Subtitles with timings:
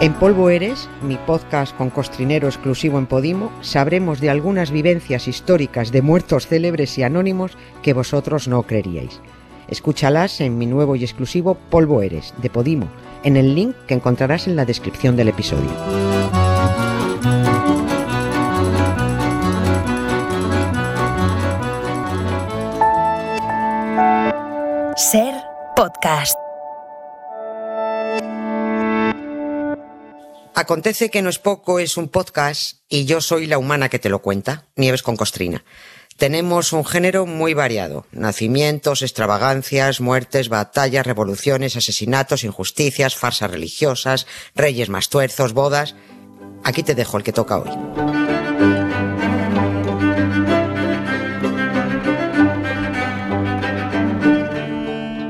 [0.00, 5.90] En Polvo Eres, mi podcast con costrinero exclusivo en Podimo, sabremos de algunas vivencias históricas
[5.90, 9.20] de muertos célebres y anónimos que vosotros no creeríais.
[9.66, 12.88] Escúchalas en mi nuevo y exclusivo Polvo Eres, de Podimo,
[13.24, 15.68] en el link que encontrarás en la descripción del episodio.
[24.96, 25.34] Ser
[25.74, 26.47] podcast.
[30.58, 34.08] Acontece que no es poco, es un podcast y yo soy la humana que te
[34.08, 35.62] lo cuenta, Nieves con Costrina.
[36.16, 38.06] Tenemos un género muy variado.
[38.10, 44.26] Nacimientos, extravagancias, muertes, batallas, revoluciones, asesinatos, injusticias, farsas religiosas,
[44.56, 45.94] reyes más tuerzos, bodas.
[46.64, 47.70] Aquí te dejo el que toca hoy.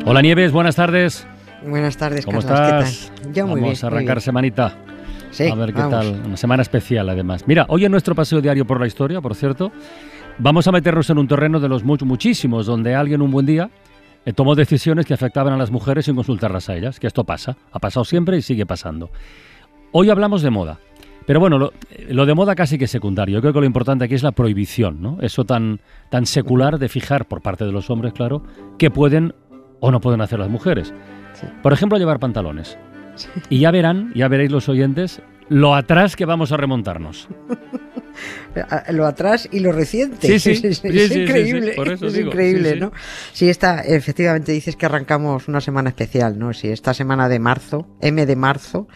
[0.05, 1.27] Hola Nieves, buenas tardes.
[1.67, 2.89] Buenas tardes, ¿Cómo Carlos.
[2.89, 3.11] estás?
[3.15, 3.33] ¿Qué tal?
[3.35, 3.85] Yo muy Vamos bien.
[3.85, 4.25] a arrancar bien.
[4.25, 4.77] semanita.
[5.31, 5.93] Sí, a ver qué vamos.
[6.01, 6.23] tal.
[6.27, 7.45] Una semana especial, además.
[7.47, 9.71] Mira, hoy en nuestro paseo diario por la historia, por cierto,
[10.39, 13.71] vamos a meternos en un terreno de los much- muchísimos, donde alguien un buen día
[14.25, 16.99] eh, tomó decisiones que afectaban a las mujeres sin consultarlas a ellas.
[16.99, 17.57] Que esto pasa.
[17.73, 19.11] Ha pasado siempre y sigue pasando.
[19.93, 20.79] Hoy hablamos de moda.
[21.27, 23.35] Pero bueno, lo, eh, lo de moda casi que es secundario.
[23.37, 25.19] Yo creo que lo importante aquí es la prohibición, ¿no?
[25.21, 28.43] Eso tan, tan secular de fijar, por parte de los hombres, claro,
[28.79, 29.35] qué pueden
[29.81, 30.93] o no pueden hacer las mujeres.
[31.35, 31.47] Sí.
[31.63, 32.79] Por ejemplo, llevar pantalones.
[33.49, 37.29] Y ya verán, ya veréis los oyentes, lo atrás que vamos a remontarnos.
[38.91, 40.39] Lo atrás y lo reciente.
[40.41, 40.67] Sí, sí.
[40.67, 41.71] Es, Sí, increíble.
[41.71, 42.75] sí, por eso es digo, increíble.
[42.77, 42.93] ¿no?
[43.33, 46.53] Sí, esta, efectivamente dices que arrancamos una semana especial, ¿no?
[46.53, 48.89] Sí, esta semana de marzo, M de marzo,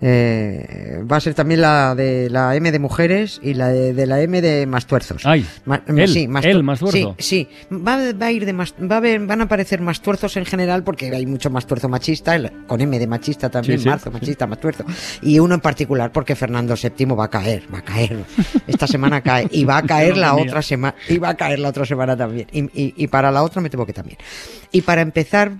[0.00, 4.06] eh, va a ser también la de la M de mujeres y la de, de
[4.06, 5.26] la M de Mastuerzos.
[5.26, 7.14] Ay, Ma- él, sí, más él, tu- Mastuerzo.
[7.18, 7.74] Sí, sí.
[7.74, 10.44] Va, va a ir de más, va a haber, van a aparecer más tuerzos en
[10.44, 13.88] general porque hay mucho más tuerzo machista, el- con M de machista también, Sí, sí,
[13.88, 14.84] marzo, machista, más tuerzo.
[15.22, 18.18] Y uno en particular porque Fernando VII va a caer, va a caer.
[18.66, 21.68] Esta semana cae y va a caer la otra semana y va a caer la
[21.70, 22.46] otra semana también.
[22.52, 24.18] Y, y- y para la otra me temo que también.
[24.70, 25.52] Y para empezar,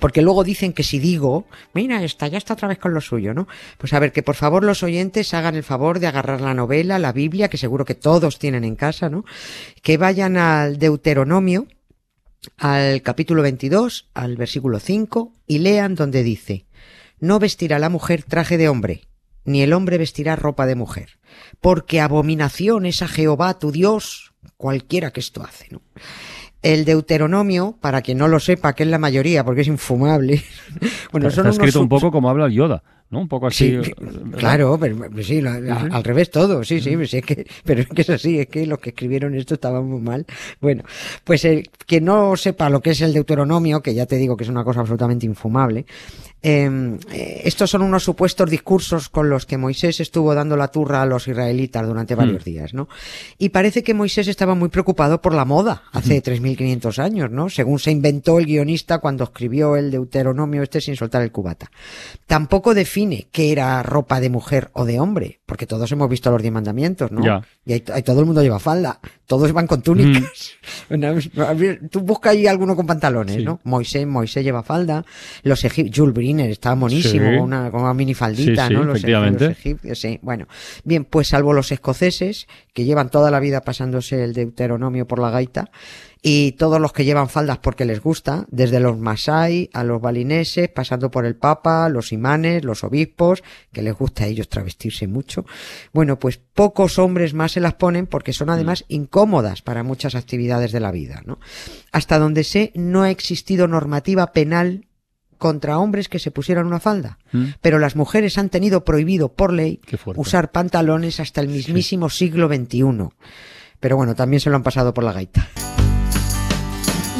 [0.00, 3.34] porque luego dicen que si digo, mira, esta ya está otra vez con lo suyo,
[3.34, 3.48] ¿no?
[3.78, 6.98] Pues a ver, que por favor los oyentes hagan el favor de agarrar la novela,
[6.98, 9.24] la Biblia, que seguro que todos tienen en casa, ¿no?
[9.82, 11.66] Que vayan al Deuteronomio,
[12.56, 16.66] al capítulo 22, al versículo 5, y lean donde dice,
[17.18, 19.08] no vestirá la mujer traje de hombre,
[19.44, 21.18] ni el hombre vestirá ropa de mujer,
[21.60, 25.82] porque abominación es a Jehová tu Dios, cualquiera que esto hace, ¿no?
[26.68, 30.42] El Deuteronomio, para quien no lo sepa, que es la mayoría, porque es infumable.
[31.12, 33.20] bueno, Está son unos escrito un poco como habla el Yoda, ¿no?
[33.20, 33.82] Un poco así.
[33.82, 33.94] Sí, eh,
[34.36, 38.02] claro, pero, pero sí, al revés todo, sí, sí, sí, es que, pero es que
[38.02, 40.26] es así, es que los que escribieron esto estaban muy mal.
[40.60, 40.84] Bueno,
[41.24, 44.44] pues el que no sepa lo que es el Deuteronomio, que ya te digo que
[44.44, 45.86] es una cosa absolutamente infumable,
[46.40, 51.02] eh, eh, estos son unos supuestos discursos con los que Moisés estuvo dando la turra
[51.02, 52.88] a los israelitas durante varios días, ¿no?
[53.38, 57.48] Y parece que Moisés estaba muy preocupado por la moda hace 3.500 años, ¿no?
[57.48, 61.70] Según se inventó el guionista cuando escribió el Deuteronomio este sin soltar el cubata.
[62.26, 62.97] Tampoco define
[63.32, 67.10] qué era ropa de mujer o de hombre, porque todos hemos visto los diez mandamientos,
[67.12, 67.24] ¿no?
[67.24, 67.42] Ya.
[67.66, 70.52] Y todo el mundo lleva falda, todos van con túnicas.
[70.90, 73.44] Ver, Tú busca ahí alguno con pantalones, Sí.
[73.44, 73.60] ¿no?
[73.64, 75.04] Moisés, Moisés lleva falda,
[75.42, 77.36] los egipcios, Jules Briner estaba monísimo, Sí.
[77.36, 78.84] con una, con una minifaldita, Sí, ¿no?
[78.84, 79.48] Los, efectivamente.
[79.48, 80.18] los egipcios, sí.
[80.22, 80.46] Bueno,
[80.84, 85.30] bien, pues salvo los escoceses, que llevan toda la vida pasándose el Deuteronomio por la
[85.30, 85.70] gaita,
[86.22, 90.68] y todos los que llevan faldas porque les gusta, desde los masai a los balineses,
[90.68, 93.42] pasando por el papa, los imanes, los obispos,
[93.72, 95.46] que les gusta a ellos travestirse mucho.
[95.92, 100.72] Bueno, pues pocos hombres más se las ponen porque son además incómodas para muchas actividades
[100.72, 101.38] de la vida, ¿no?
[101.92, 104.86] Hasta donde sé, no ha existido normativa penal
[105.38, 107.18] contra hombres que se pusieran una falda.
[107.32, 107.44] Mm.
[107.60, 109.80] Pero las mujeres han tenido prohibido por ley
[110.16, 113.10] usar pantalones hasta el mismísimo siglo XXI.
[113.80, 115.48] Pero bueno, también se lo han pasado por la gaita.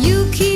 [0.00, 0.47] You keep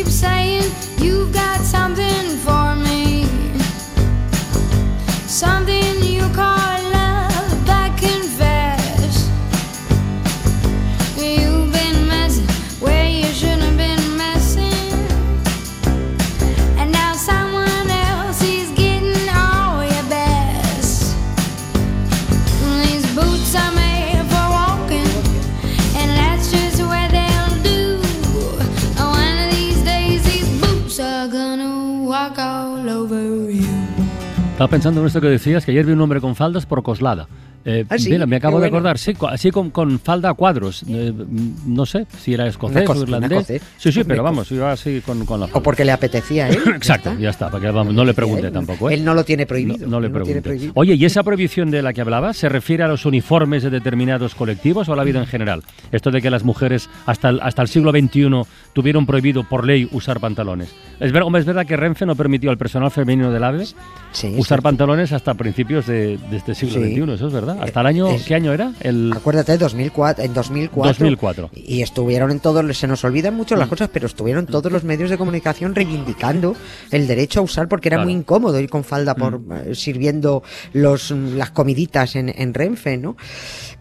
[34.72, 37.28] pensando en esto que decías, que ayer vi un hombre con faldas por Coslada.
[37.64, 40.82] Eh, Ah, sí, mira, me acabo de acordar, sí, así con, con falda a cuadros.
[40.88, 43.30] Eh, mm, no sé si era escocés esco- o irlandés.
[43.32, 43.62] escocés.
[43.78, 45.62] Sí, sí, pero vamos, iba así con, con la O falda.
[45.62, 46.58] porque le apetecía, ¿eh?
[46.74, 48.90] Exacto, ya está, porque vamos, no le pregunté Él- tampoco.
[48.90, 48.94] ¿eh?
[48.94, 49.86] Él no lo tiene prohibido.
[49.86, 50.72] no le prohibido.
[50.74, 54.34] Oye, ¿y esa prohibición de la que hablaba se refiere a los uniformes de determinados
[54.34, 55.62] colectivos o a la vida en general?
[55.92, 58.28] Esto de que las mujeres hasta el, hasta el siglo XXI
[58.72, 60.74] tuvieron prohibido por ley usar pantalones.
[60.98, 63.66] Es, ver- es verdad que Renfe no permitió al personal femenino del AVE
[64.12, 66.94] Sí, usar pantalones hasta principios de, de este siglo Sí.
[66.94, 67.51] XXI, eso es verdad.
[67.60, 68.72] ¿Hasta el año, Es- qué año era?
[68.80, 70.88] El Acuérdate, 2004, en 2004.
[70.92, 71.50] 2004.
[71.54, 73.58] Y estuvieron en todos, se nos olvidan mucho Mm.
[73.58, 76.54] las cosas, pero estuvieron todos los medios de comunicación reivindicando
[76.90, 78.08] el derecho a usar porque era Claro.
[78.08, 78.12] Mm.
[78.12, 82.96] muy incómodo ir con falda por eh, sirviendo los mm, las comiditas en, en Renfe,
[82.96, 83.16] ¿no?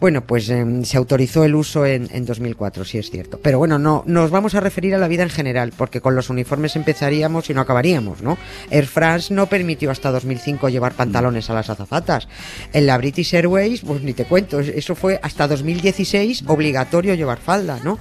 [0.00, 3.38] Bueno, pues em, se autorizó el uso en, en 2004, sí es cierto.
[3.42, 6.28] Pero bueno, no nos vamos a referir a la vida en general, porque con los
[6.30, 8.36] uniformes empezaríamos y no acabaríamos, ¿no?
[8.70, 12.26] Air France no permitió hasta 2005 llevar pantalones a las azafatas.
[12.72, 17.38] En la British Airways, pues ni te cuento, es- eso fue hasta 2016 obligatorio llevar
[17.38, 17.98] falda, ¿no?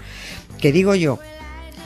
[0.59, 1.19] Que digo yo,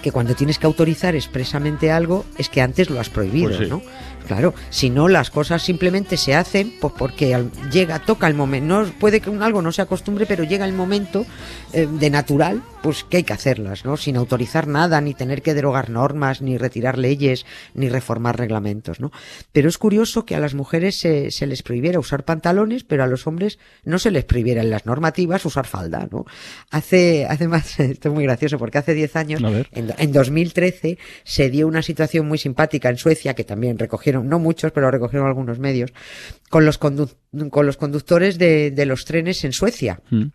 [0.06, 3.66] que cuando tienes que autorizar expresamente algo es que antes lo has prohibido, Pues sí.
[3.66, 3.82] ¿no?
[4.28, 8.92] Claro, si no las cosas simplemente se hacen pues porque llega, toca el momento, no
[9.00, 11.26] puede que un algo no se acostumbre, pero llega el momento
[11.74, 13.98] eh, de natural, pues que hay que hacerlas, ¿no?
[13.98, 19.12] Sin autorizar nada, ni tener que derogar normas, ni retirar leyes, ni reformar reglamentos, ¿no?
[19.52, 23.08] Pero es curioso que a las mujeres se, se les prohibiera usar pantalones, pero a
[23.08, 26.26] los hombres no se les prohibiera en las normativas usar falda, ¿no?
[26.72, 29.42] Hace, hace más, esto es muy gracioso, porque hace 10 años,
[29.72, 34.40] en, en 2013, se dio una situación muy simpática en Suecia, que también recogieron, no
[34.40, 35.92] muchos, pero recogieron algunos medios,
[36.50, 37.16] con los, condu-
[37.50, 40.02] con los conductores de, de los trenes en Suecia.
[40.10, 40.26] Mm.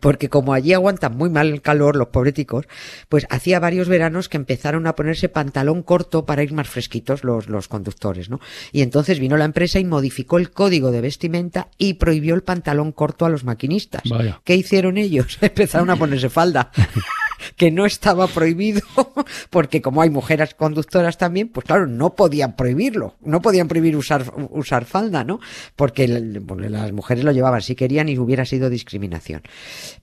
[0.00, 2.66] Porque como allí aguantan muy mal el calor, los pobreticos,
[3.08, 7.48] pues hacía varios veranos que empezaron a ponerse pantalón corto para ir más fresquitos los,
[7.48, 8.40] los conductores, ¿no?
[8.72, 12.90] Y entonces vino la empresa y modificó el código de vestimenta y prohibió el pantalón
[12.90, 14.02] corto a los maquinistas.
[14.10, 14.40] Vaya.
[14.42, 15.38] ¿Qué hicieron ellos?
[15.40, 16.72] Empezaron a ponerse falda.
[17.56, 18.80] que no estaba prohibido,
[19.50, 24.24] porque como hay mujeres conductoras también, pues claro, no podían prohibirlo, no podían prohibir usar,
[24.50, 25.40] usar falda, ¿no?
[25.76, 29.42] Porque el- las mujeres lo llevaban si querían y hubiera sido discriminación.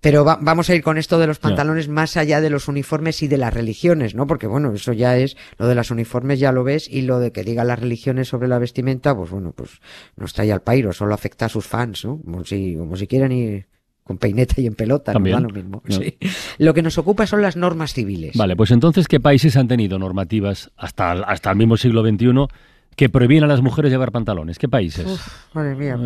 [0.01, 3.21] Pero va- vamos a ir con esto de los pantalones más allá de los uniformes
[3.24, 4.27] y de las religiones, ¿no?
[4.27, 7.31] Porque bueno, eso ya es, lo de los uniformes ya lo ves y lo de
[7.31, 9.71] que digan las religiones sobre la vestimenta, pues bueno, pues
[10.15, 12.19] no está ahí al pairo, solo afecta a sus fans, ¿no?
[12.24, 13.68] Como si, como si quieran ir
[14.03, 15.38] con peineta y en pelota, También.
[15.38, 15.81] no da lo mismo.
[15.85, 15.95] No.
[15.95, 16.17] sí.
[16.57, 18.35] Lo que nos ocupa son las normas civiles.
[18.35, 22.47] Vale, pues entonces, ¿qué países han tenido normativas hasta, el- hasta el mismo siglo XXI
[22.95, 24.59] que prohíben a las mujeres llevar pantalones?
[24.59, 25.05] ¿Qué países?
[25.07, 25.97] Uf, madre mía,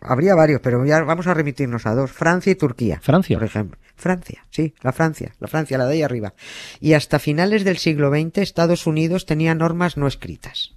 [0.00, 3.00] habría varios, pero ya vamos a remitirnos a dos, Francia y Turquía.
[3.00, 3.36] Francia.
[3.38, 3.78] Por ejemplo.
[3.96, 6.34] Francia, sí, la Francia, la Francia, la de ahí arriba.
[6.80, 10.74] Y hasta finales del siglo XX Estados Unidos tenía normas no escritas.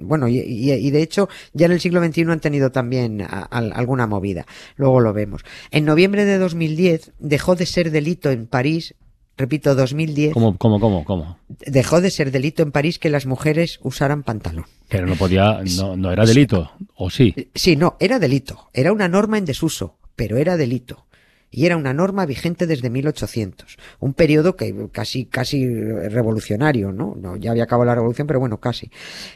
[0.00, 3.42] Bueno, y, y- y de hecho ya en el siglo XXI han tenido también a-
[3.50, 4.46] alguna movida.
[4.76, 5.42] Luego lo vemos.
[5.70, 8.94] En noviembre de 2010 dejó de ser delito en París,
[9.36, 11.38] repito, 2010, ¿Cómo, cómo, cómo, cómo?
[11.48, 14.66] dejó de ser delito en París que las mujeres usaran pantalón.
[14.88, 17.34] Pero no podía, no, no era delito, ¿o sí?
[17.54, 18.68] Sí, no, era delito.
[18.74, 21.06] Era una norma en desuso, pero era delito.
[21.50, 23.76] Y era una norma vigente desde 1800.
[23.98, 27.16] Un periodo que casi, casi revolucionario, ¿no?
[27.20, 28.90] no ya había acabado la revolución, pero bueno, casi.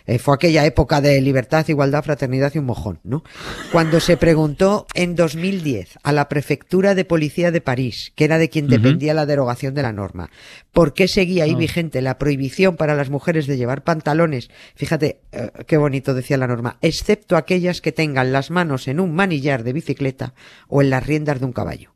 [0.07, 3.25] Eh, fue aquella época de libertad, igualdad, fraternidad y un mojón, ¿no?
[3.73, 8.49] Cuando se preguntó en 2010 a la prefectura de policía de París, que era de
[8.49, 10.31] quien dependía la derogación de la norma,
[10.73, 11.59] ¿por qué seguía ahí Ah.
[11.59, 14.51] vigente la prohibición para las mujeres de llevar pantalones?
[14.77, 19.15] Fíjate, eh, qué bonito decía la norma, excepto aquellas que tengan las manos en un
[19.15, 20.35] manillar de bicicleta
[20.69, 21.91] o en las riendas de un caballo.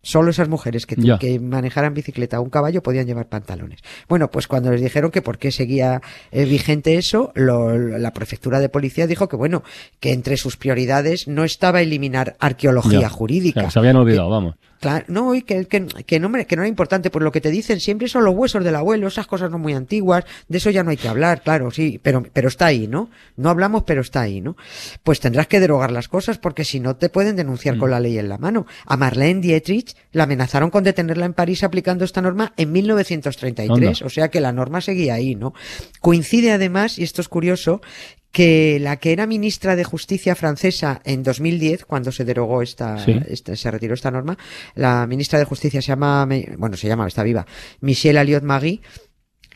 [0.00, 3.80] Solo esas mujeres que, que manejaran bicicleta o un caballo podían llevar pantalones.
[4.08, 6.00] Bueno, pues cuando les dijeron que por qué seguía
[6.30, 9.64] eh, vigente eso, lo- la prefectura de policía dijo que bueno,
[10.00, 13.08] que entre sus prioridades no estaba eliminar arqueología.
[13.08, 13.60] O jurídica.
[13.62, 14.54] sea, se habían olvidado, vamos.
[14.80, 17.50] Claro, no, y que, que, que no, que no era importante, pues lo que te
[17.50, 20.84] dicen siempre son los huesos del abuelo, esas cosas no muy antiguas, de eso ya
[20.84, 23.10] no hay que hablar, claro, sí, pero, pero está ahí, ¿no?
[23.36, 24.56] No hablamos, pero está ahí, ¿no?
[25.02, 28.18] Pues tendrás que derogar las cosas porque si no te pueden denunciar con la ley
[28.18, 28.66] en la mano.
[28.86, 34.06] A Marlene Dietrich la amenazaron con detenerla en París aplicando esta norma en 1933, Anda.
[34.06, 35.54] o sea que la norma seguía ahí, ¿no?
[36.00, 37.80] Coincide además, y esto es curioso,
[38.30, 43.18] que la que era ministra de Justicia francesa en 2010, cuando se derogó esta, Sí.
[43.28, 44.36] este- se retiró esta norma,
[44.74, 46.28] la ministra de Justicia se llama,
[46.58, 47.46] bueno, se llama, está viva,
[47.80, 48.80] Michelle Alliot-Marie.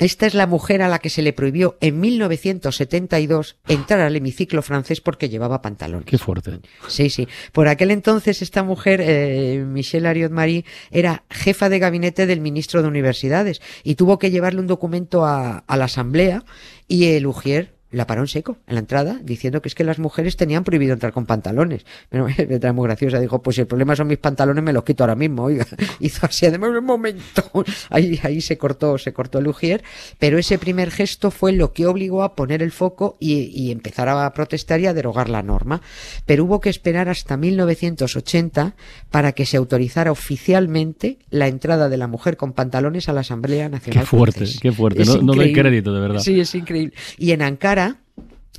[0.02, 4.60] Esta es la mujer a la que se le prohibió en 1972 entrar al hemiciclo
[4.60, 6.06] francés porque llevaba pantalones.
[6.06, 6.58] Qué fuerte.
[6.88, 7.28] Sí, sí.
[7.52, 12.88] Por aquel entonces esta mujer, eh, Michelle Ariot-Marie, era jefa de gabinete del ministro de
[12.88, 16.44] Universidades y tuvo que llevarle un documento a, a la asamblea
[16.88, 19.98] y el Ujier la paró en seco en la entrada, diciendo que es que las
[19.98, 21.84] mujeres tenían prohibido entrar con pantalones.
[22.08, 25.04] Pero letra muy graciosa, dijo, pues si el problema son mis pantalones, me los quito
[25.04, 25.66] ahora mismo, oiga.
[26.00, 27.42] Hizo así, además, un momento.
[27.90, 29.82] Ahí, ahí se cortó, se cortó el ujier,
[30.18, 34.08] pero ese primer gesto fue lo que obligó a poner el foco y, y empezar
[34.08, 35.82] a protestar y a derogar la norma.
[36.26, 38.74] Pero hubo que esperar hasta 1980
[39.10, 43.66] para que se autorizara oficialmente la entrada de la mujer con pantalones a la Asamblea
[43.66, 44.06] Qué Nacional.
[44.06, 44.60] fuerte, francesa.
[44.62, 45.02] qué fuerte.
[45.02, 46.20] Es No, no doy crédito, de verdad.
[46.20, 46.94] Sí, es increíble.
[47.18, 47.81] Y en Ankara,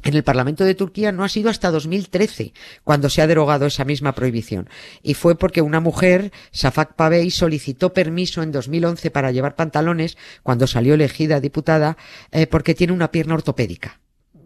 [0.04, 3.86] en el Parlamento de Turquía no ha sido hasta 2013 cuando se ha derogado esa
[3.86, 4.70] misma prohibición.
[5.02, 10.68] Y fue porque una mujer, Safak Pavey, solicitó permiso en 2011 para llevar pantalones cuando
[10.68, 11.98] salió elegida diputada
[12.32, 14.00] eh, porque tiene una pierna ortopédica.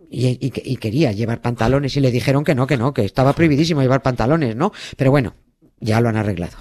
[0.10, 3.34] Y, y- y quería llevar pantalones y le dijeron que no, que no, que estaba
[3.34, 4.72] prohibidísimo llevar pantalones, ¿no?
[4.96, 5.36] Pero bueno,
[5.80, 6.58] ya lo han arreglado.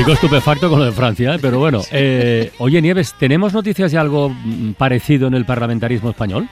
[0.00, 1.38] Sigo estupefacto con lo de Francia, ¿eh?
[1.42, 1.82] pero bueno.
[1.92, 6.48] Eh, oye, Nieves, ¿tenemos noticias de algo mm, parecido en el parlamentarismo español?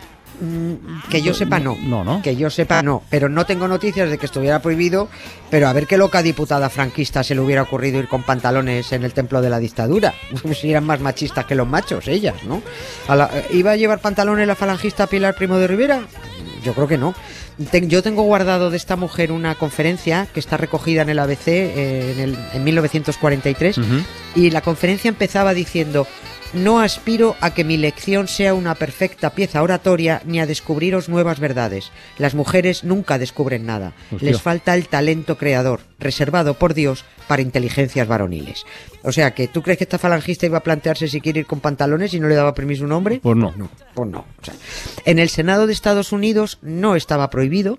[1.09, 1.75] Que yo sepa no.
[1.83, 2.21] No, ¿no?
[2.21, 3.03] Que yo sepa no.
[3.09, 5.09] Pero no tengo noticias de que estuviera prohibido.
[5.49, 9.03] Pero a ver qué loca diputada franquista se le hubiera ocurrido ir con pantalones en
[9.03, 10.13] el templo de la dictadura.
[10.55, 12.61] Si eran más machistas que los machos, ellas, ¿no?
[13.09, 16.03] A la- ¿Iba a llevar pantalones la falangista Pilar Primo de Rivera?
[16.63, 17.15] Yo creo que no.
[17.71, 21.49] Ten- yo tengo guardado de esta mujer una conferencia que está recogida en el ABC
[21.49, 23.87] eh, en, el- en 1943 Ujú.
[24.37, 26.07] y la conferencia empezaba diciendo
[26.53, 31.41] no aspiro a que mi lección sea una perfecta pieza oratoria ni a descubriros nuevas
[31.41, 31.91] verdades.
[32.19, 33.93] Las mujeres nunca descubren nada.
[34.11, 34.31] Hostia.
[34.31, 38.65] Les falta el talento creador, reservado por Dios para inteligencias varoniles.
[39.03, 41.61] O sea que, ¿tú crees que esta falangista iba a plantearse si quiere ir con
[41.61, 43.21] pantalones y no le daba permiso un hombre?
[43.23, 43.53] Pues no.
[43.57, 44.21] No, pues no.
[44.41, 44.55] O sea,
[45.05, 47.79] en el Senado de Estados Unidos no estaba prohibido,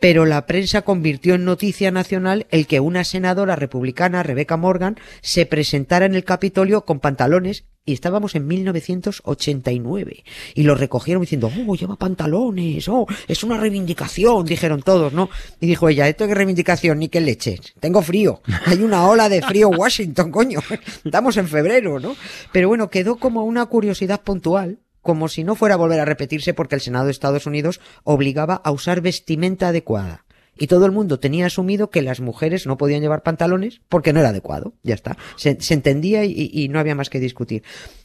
[0.00, 5.46] pero la prensa convirtió en noticia nacional el que una senadora republicana, Rebecca Morgan, se
[5.46, 10.24] presentara en el Capitolio con pantalones y estábamos en 1989
[10.54, 15.30] y lo recogieron diciendo, oh, lleva pantalones, oh, es una reivindicación, dijeron todos, ¿no?
[15.60, 19.40] Y dijo ella, esto que reivindicación, ni que leches, tengo frío, hay una ola de
[19.40, 20.60] frío Washington, coño,
[21.04, 22.16] estamos en febrero, ¿no?
[22.52, 26.52] Pero bueno, quedó como una curiosidad puntual como si no fuera a volver a repetirse
[26.52, 30.24] porque el Senado de Estados Unidos obligaba a usar vestimenta adecuada.
[30.58, 34.20] Y todo el mundo tenía asumido que las mujeres no podían llevar pantalones porque no
[34.20, 34.72] era adecuado.
[34.82, 35.18] Ya está.
[35.36, 37.62] Se, entendía y- y no había más que discutir.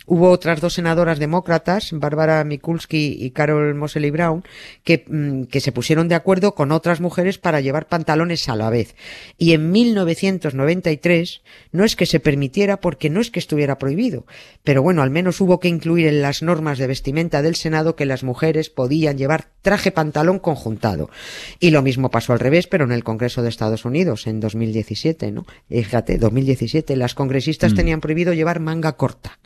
[0.07, 4.43] Hubo otras dos senadoras demócratas, Bárbara Mikulski y Carol Moseley Brown,
[4.83, 8.71] que, mm, que se pusieron de acuerdo con otras mujeres para llevar pantalones a la
[8.71, 8.95] vez.
[9.37, 11.41] Y en 1993
[11.71, 14.25] no es que se permitiera porque no es que estuviera prohibido,
[14.63, 18.05] pero bueno, al menos hubo que incluir en las normas de vestimenta del Senado que
[18.05, 21.11] las mujeres podían llevar traje pantalón conjuntado.
[21.59, 25.31] Y lo mismo pasó al revés, pero en el Congreso de Estados Unidos en 2017,
[25.31, 25.45] ¿no?
[25.69, 29.37] Fíjate, 2017 las congresistas tenían prohibido llevar manga corta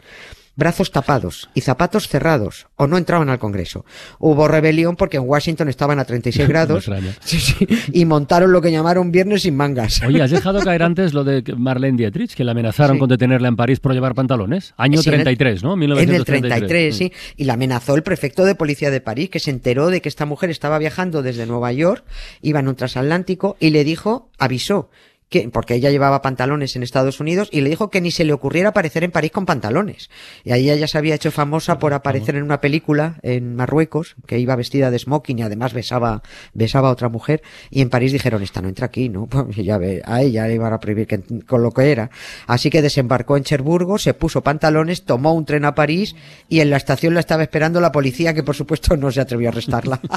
[0.56, 3.86] brazos tapados y zapatos cerrados o no entraban al Congreso.
[4.20, 6.90] Hubo rebelión porque en Washington estaban a 36 grados.
[7.22, 10.02] Sí, sí, y montaron lo que llamaron viernes sin mangas.
[10.04, 13.00] Oye, has dejado caer antes lo de Marlene Dietrich, que la amenazaron Sí.
[13.00, 14.74] con detenerla en París por llevar pantalones.
[14.78, 15.74] Año Sí, en el- 33, ¿no?
[15.74, 16.60] En el 1933.
[16.70, 17.12] 33, sí.
[17.36, 20.26] Y la amenazó el prefecto de policía de París, que se enteró de que esta
[20.26, 22.04] mujer estaba viajando desde Nueva York,
[22.42, 24.90] iba en un transatlántico, y le dijo, avisó,
[25.29, 28.34] que, porque ella llevaba pantalones en Estados Unidos, y le dijo que ni se le
[28.34, 30.10] ocurriera aparecer en París con pantalones.
[30.44, 34.39] Y ahí ella se había hecho famosa por aparecer en una película en Marruecos, que
[34.39, 36.22] iba vestida de smoking y además besaba,
[36.53, 39.27] besaba a otra mujer, y en París dijeron, esta no entra aquí, ¿no?
[39.46, 42.10] Pues ya ve, a ella le iban a prohibir que, con lo que era.
[42.48, 46.15] Así que desembarcó en Cherburgo, se puso pantalones, tomó un tren a París
[46.50, 49.50] y en la estación la estaba esperando la policía que por supuesto no se atrevió
[49.50, 50.00] a arrestarla.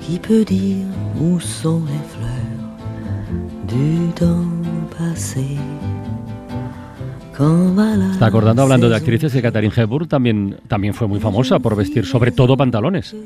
[0.00, 0.86] Qui peut dire
[1.20, 2.49] où sont les fleurs
[3.70, 4.44] du temps
[4.98, 5.56] passé
[8.12, 12.04] Está acordando hablando de actrices que Catherine Hepburn también, también fue muy famosa por vestir
[12.04, 13.16] sobre todo pantalones.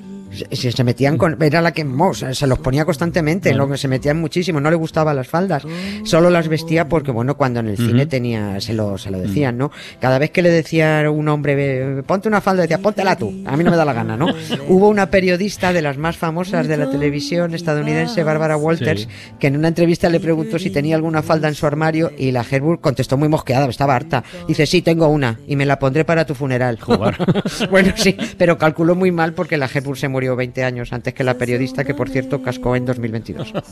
[0.53, 1.41] Se, se metían con.
[1.43, 3.67] Era la que mo, se, los ponía constantemente, Claro.
[3.67, 4.61] lo que se metían muchísimo.
[4.61, 5.65] No le gustaban las faldas.
[6.05, 8.61] Solo las vestía porque, bueno, cuando en el cine tenía.
[8.61, 9.71] Se lo, se lo decían, ¿no?
[10.01, 13.33] Cada vez que le decía un hombre, "Ve, ponte una falda, decía, póntela tú.
[13.47, 14.27] A mí no me da la gana, ¿no?
[14.69, 19.09] Hubo una periodista de las más famosas de la televisión estadounidense, Barbara Walters, Sí.
[19.39, 22.45] que en una entrevista le preguntó si tenía alguna falda en su armario y la
[22.49, 24.25] Herburg contestó muy mosqueada, estaba harta.
[24.49, 26.79] Dice, sí, tengo una y me la pondré para tu funeral.
[27.71, 31.25] Bueno, sí, pero calculó muy mal porque la Herburg se murió 20 años antes que
[31.25, 33.53] la periodista, que por cierto cascó en 2022.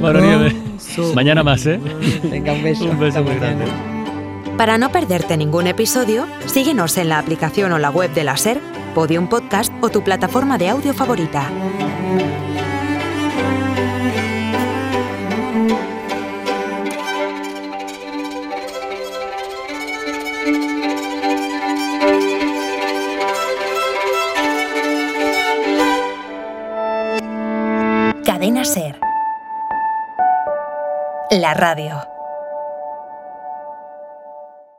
[0.00, 0.54] Bueno, Nieves,
[1.14, 1.78] mañana más, ¿eh?
[2.24, 2.84] Venga, un beso.
[2.86, 3.64] Un beso muy grande.
[4.56, 8.60] Para no perderte ningún episodio, síguenos en la aplicación o la web de la SER,
[8.94, 11.50] Podium Podcast o tu plataforma de audio favorita.
[31.34, 32.13] La radio.